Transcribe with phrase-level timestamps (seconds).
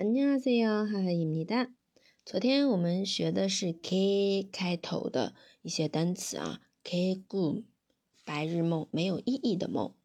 [0.00, 1.74] 안녕하세요，哈哈입니다。
[2.24, 7.64] 昨天我们学的是 K 开头的一些单词啊，K 구
[8.24, 9.96] 白日梦，没有意义的梦；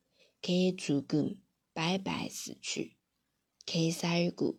[0.42, 1.38] K 죽음
[1.74, 2.96] 白白死去；
[3.68, 4.58] K 살 구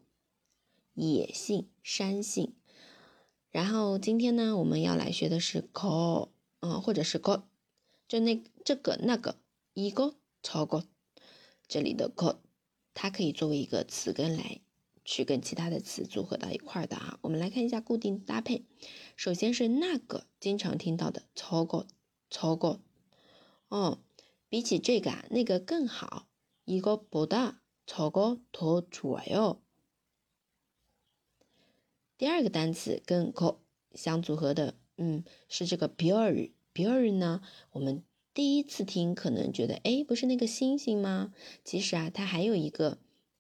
[0.94, 2.54] 野性、山性。
[3.50, 6.30] 然后今天呢，我们要来学的是 Ko，
[6.60, 7.42] 嗯，或者是 Ko，
[8.06, 9.40] 就那这个那个
[9.72, 10.14] 一个
[10.44, 10.84] 超过
[11.66, 12.36] 这里的 Ko，
[12.94, 14.60] 它可以作为一个词根来。
[15.09, 18.63] 去跟其他的词组合到一块的啊，我们来看一下固定搭配。
[19.15, 21.87] 首先是那个经常听到的超过
[22.29, 22.79] 超过，
[23.69, 24.03] 哦，
[24.49, 26.27] 比起这个啊，那个更好。
[26.63, 29.63] 一个不大超过多出来哟。
[32.15, 33.57] 第二个单词跟 co
[33.95, 36.51] 相组合的，嗯，是这个比尔。
[36.71, 37.41] 比尔呢，
[37.71, 38.03] 我们
[38.35, 41.33] 第一次听可能觉得，哎，不是那个星星吗？
[41.65, 42.99] 其实啊，它还有一个。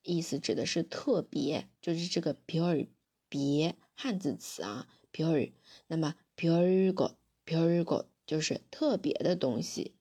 [0.09, 2.87] 意思指的是特别，就是这个比尔
[3.29, 5.49] 别汉字词啊，比尔。
[5.87, 9.93] 那么比尔个比尔个就是特别的东西。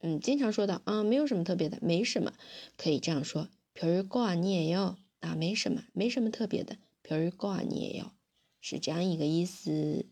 [0.00, 2.34] 嗯，经常说的啊，没有什么特别的，没什么，
[2.76, 8.14] 可以这样说，比尔个你也要啊，没什么，没什么特别的，比尔个你也要，
[8.60, 10.04] 是这样一个意思。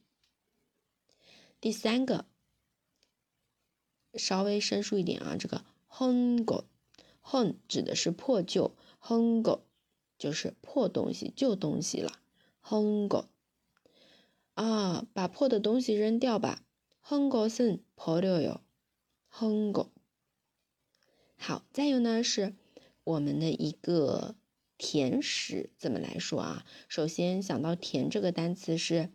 [1.61, 2.25] 第三个
[4.15, 6.67] 稍微生疏一点啊，这个很个
[7.21, 8.75] 很指的是破旧。
[9.07, 9.61] Hongo
[10.17, 12.13] 就是破东西、旧东西了。
[12.63, 13.27] ，hongo
[14.55, 16.65] 啊，把破的东西扔掉吧。
[17.01, 18.63] 哼狗是破掉哟。
[19.29, 19.91] 哼狗
[21.37, 22.55] 好，再有呢是
[23.03, 24.37] 我们的一个
[24.79, 26.65] 甜食，怎么来说啊？
[26.89, 29.11] 首先想到甜这个单词是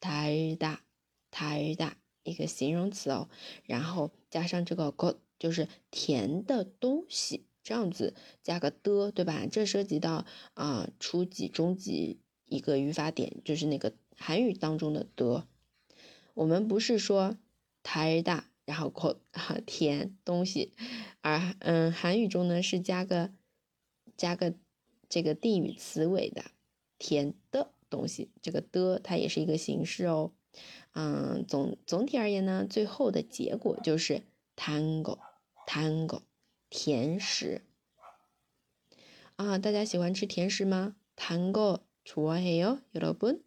[0.00, 0.82] 太大
[1.30, 3.28] 太大一个形容词哦，
[3.62, 7.46] 然后加上这个 go 就是甜的东西。
[7.62, 9.46] 这样子加个的，对吧？
[9.50, 15.46] 这涉及到啊初级、中级一个语法点，就是那个韩语当中的的。
[16.34, 17.36] 我们不是说
[17.82, 19.20] 太大，然后口
[19.66, 20.72] 甜东西，
[21.20, 23.30] 而嗯韩语中呢是加个
[24.16, 24.54] 加个
[25.08, 26.44] 这个定语词尾的
[26.98, 30.32] 甜的东西，这个的它也是一个形式哦。
[30.94, 34.22] 嗯，总总体而言呢，最后的结果就是
[34.56, 35.18] tango
[35.66, 36.22] tango。
[36.71, 37.61] 甜食
[39.37, 40.95] 啊，大家喜欢吃甜食吗？
[41.15, 43.39] 糖果좋아해요여러 분。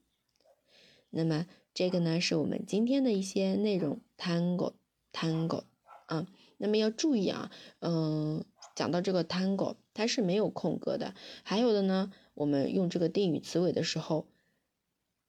[1.11, 4.01] 那么这个呢，是我们今天的一些内容。
[4.17, 4.75] 糖果，
[5.13, 5.65] 糖果
[6.07, 6.27] 啊。
[6.59, 7.51] 那么要注意啊，
[7.81, 8.45] 嗯，
[8.75, 11.15] 讲到这个糖果，它是没有空格的。
[11.43, 14.27] 还有的呢，我们用这个定语词尾的时候，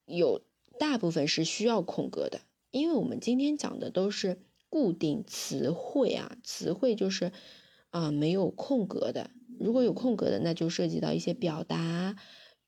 [0.05, 0.41] 有
[0.79, 7.31] 大部分是需要空格的，因为我们今天讲的都是固定词汇啊，词汇就是。
[7.90, 9.30] 啊没有空格的。
[9.58, 12.16] 如果有空格的那就涉及到一些表达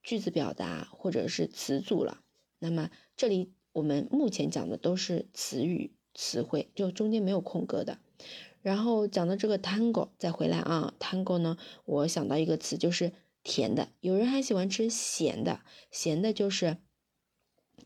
[0.02, 2.20] 句子表达或者是词组了。
[2.58, 7.98] 那么这里我们目前讲的都是词语词汇就中间没有空格的。
[8.62, 13.12] 然后讲到这个 tango 再回来啊 tango 呢我想到一个词就是
[13.42, 13.88] 甜的。
[14.00, 16.78] 有人还喜欢吃咸的咸的就是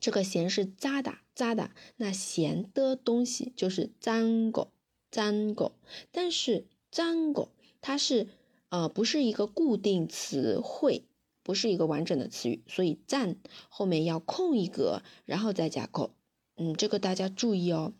[0.00, 4.68] 这个咸是渣打渣打那咸的东西就是 dango
[5.10, 5.72] dango
[6.10, 7.48] 但是 tango
[7.80, 8.28] 它是
[8.68, 11.04] 呃不是一个固定词汇
[11.42, 13.36] 不是一个完整的词语所以赞
[13.68, 16.10] 后面要空一格然后再加个
[16.56, 17.94] 嗯这个大家注意哦。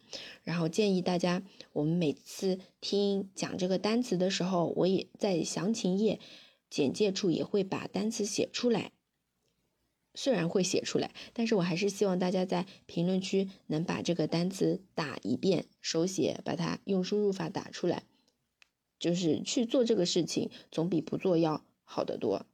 [0.45, 1.43] 然后建议大家
[1.73, 6.21] 我们每次听讲这个单词的时候我也在详情页
[6.71, 8.93] 简介处也会把单词写出来。
[10.15, 18.03] 虽然会写出来但是我还是希望大家在评论区能把这个单词打一遍手写把它用输入法打出来
[19.02, 22.46] 就是去做这个事情，总比不做要好得多。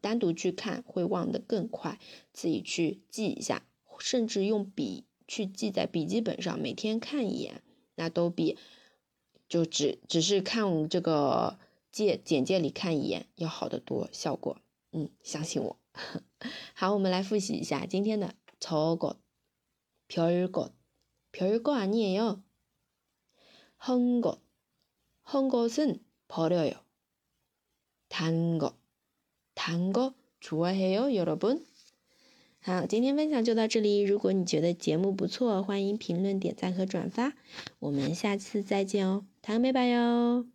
[0.00, 1.98] 单独去看会忘得更快，
[2.32, 3.66] 自己去记一下，
[3.98, 7.62] 甚至用笔去记在笔记本上，每天看一眼，
[7.96, 8.56] 那都比
[9.48, 11.58] 就只只是看这个
[11.90, 14.60] 介简介里看一眼要好得多，效果。
[14.92, 15.76] 嗯，相信我。
[16.74, 19.18] 好，我们来复习一下今天的超过、
[20.08, 20.72] 별 것、
[21.32, 22.42] 별거아니에 요，
[23.78, 24.38] 한 것。
[25.22, 26.72] 한 것은 버려요.
[28.08, 28.76] 단 거,
[29.54, 31.64] 단거 좋아해요, 여러분?
[32.62, 34.00] 好，今天分享就到这里。
[34.00, 37.34] 如果你觉得节目不错，欢迎评论、点赞和转发。
[37.78, 40.46] 我们下次再见哦，다음에봐요